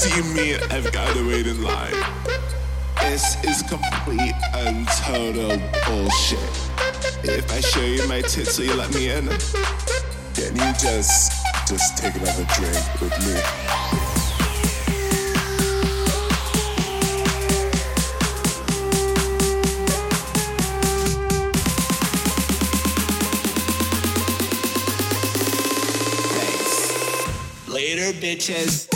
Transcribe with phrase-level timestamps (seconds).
[0.00, 1.92] see me, I've gotta wait in line.
[3.02, 6.38] This is complete and total bullshit.
[7.22, 9.28] If I show you my tits, will you let me in?
[10.32, 11.32] Can you just,
[11.68, 13.40] just take another drink with me?
[27.68, 28.89] Later, bitches.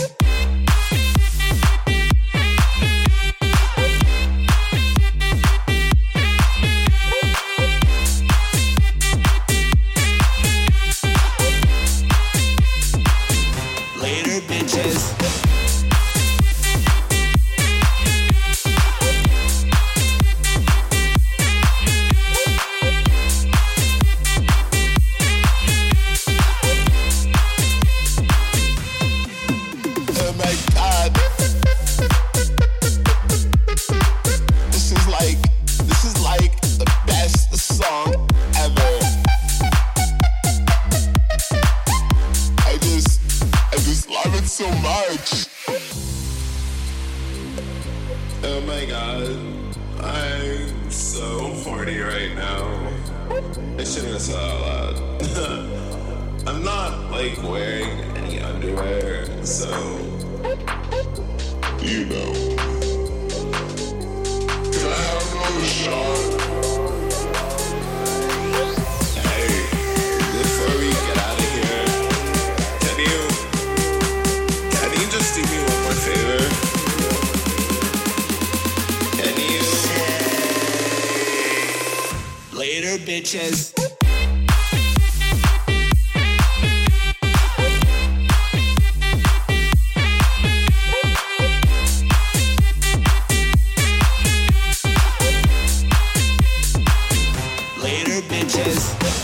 [98.46, 99.23] changes.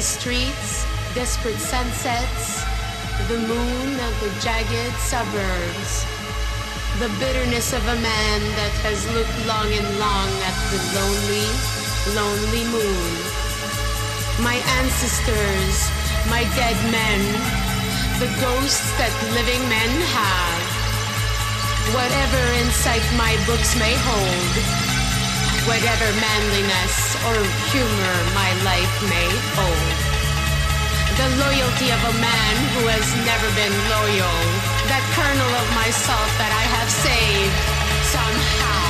[0.00, 2.62] Streets, desperate sunsets,
[3.26, 6.06] the moon of the jagged suburbs.
[7.02, 11.46] The bitterness of a man that has looked long and long at the lonely,
[12.14, 13.10] lonely moon.
[14.38, 15.90] My ancestors,
[16.30, 17.20] my dead men,
[18.22, 20.62] the ghosts that living men have.
[21.90, 24.87] Whatever insight my books may hold,
[25.68, 26.96] whatever manliness
[27.28, 27.36] or
[27.68, 29.96] humor my life may hold.
[31.20, 34.38] The loyalty of a man who has never been loyal,
[34.88, 37.52] that kernel of myself that I have saved
[38.08, 38.87] somehow, somehow,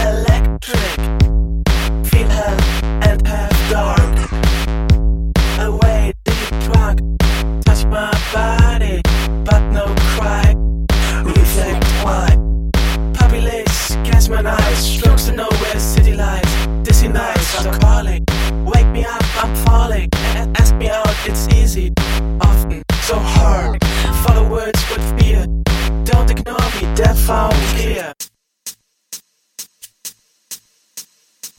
[0.00, 0.94] electric.
[2.06, 2.60] Feel hell
[3.08, 4.14] and half dark.
[5.58, 6.98] Away deep truck
[7.64, 9.00] Touch my body,
[9.44, 10.54] but no cry.
[11.24, 12.36] Reflect why.
[13.14, 14.96] Populace, catch my eyes.
[14.96, 16.66] Strokes to nowhere, city lights.
[16.82, 18.24] Dizzy nights are calling.
[18.64, 20.08] Wake me up, I'm falling.
[20.56, 21.92] Ask me out, it's easy.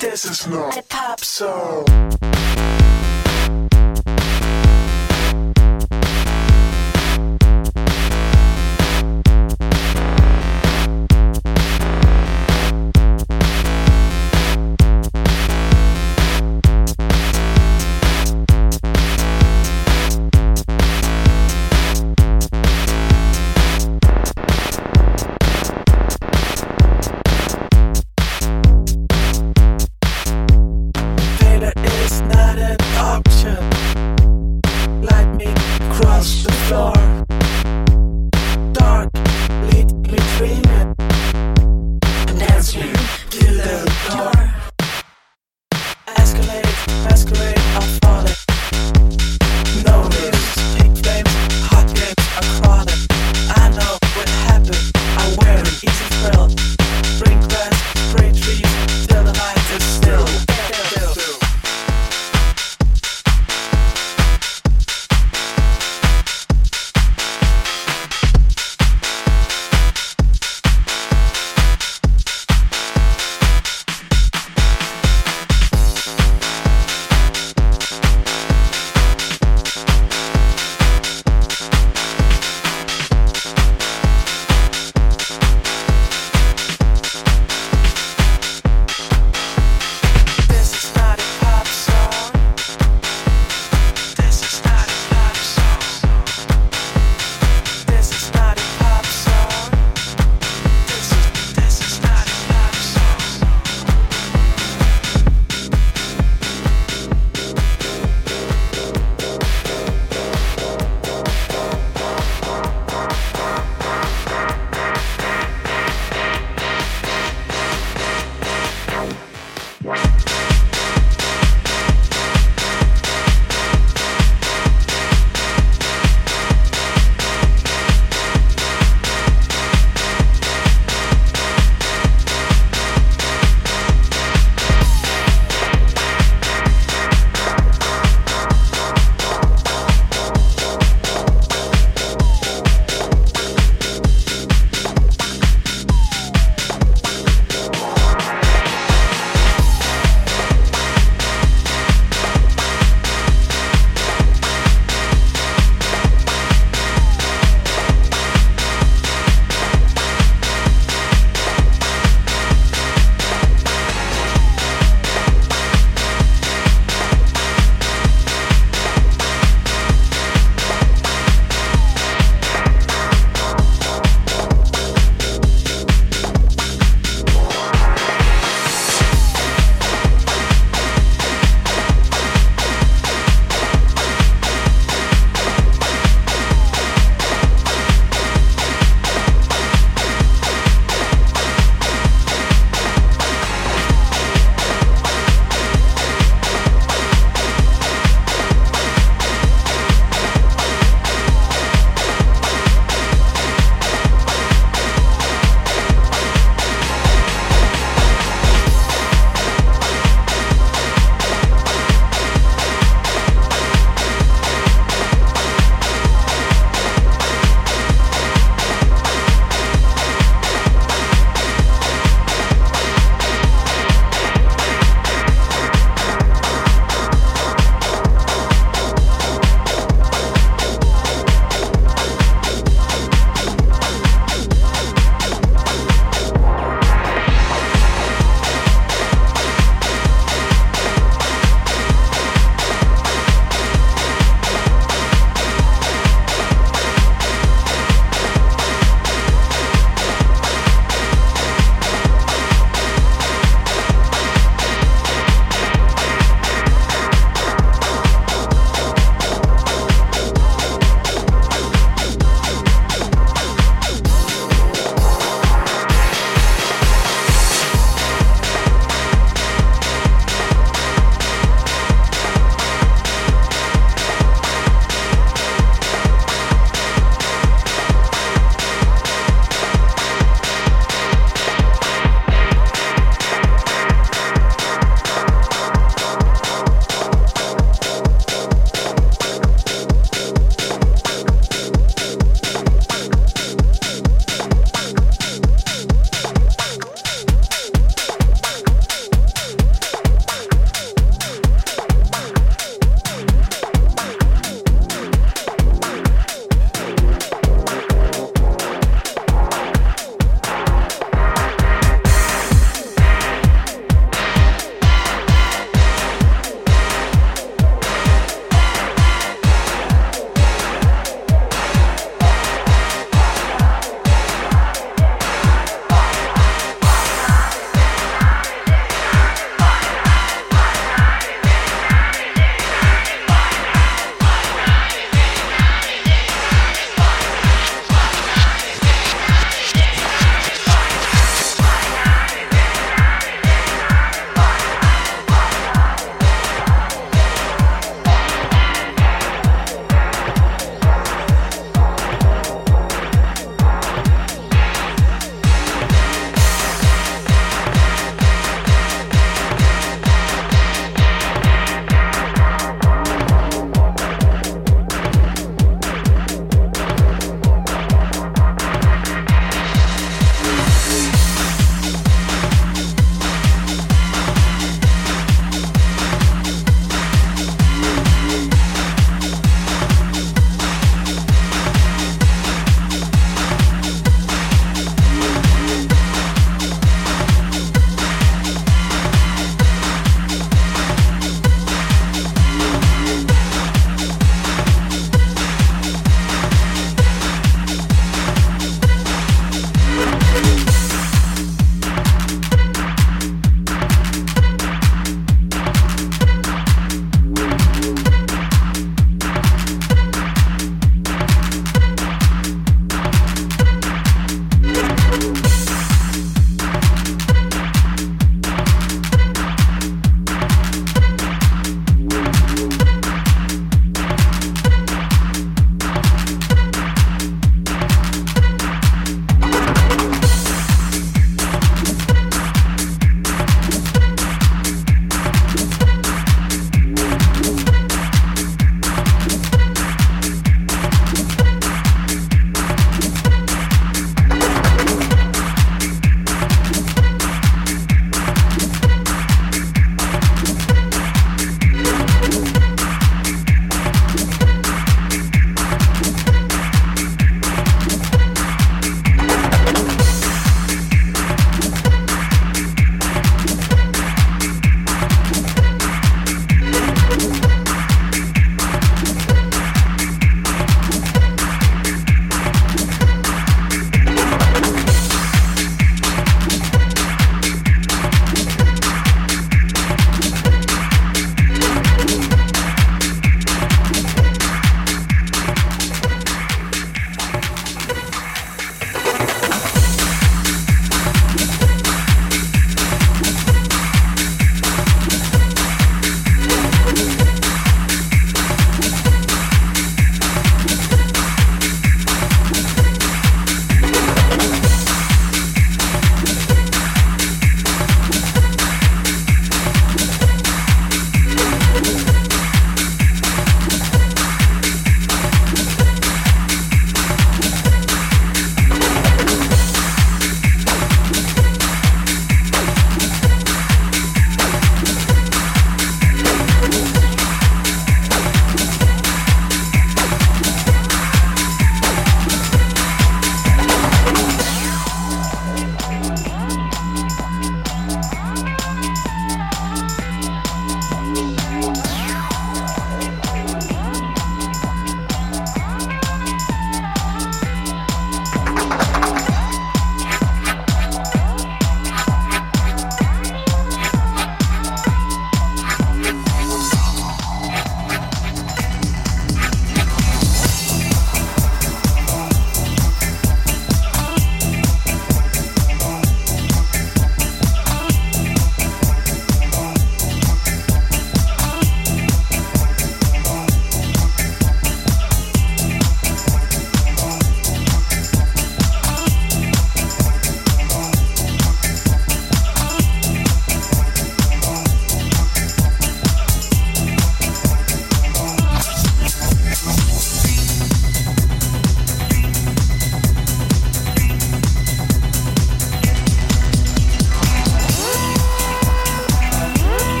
[0.00, 1.84] This is not a pop song.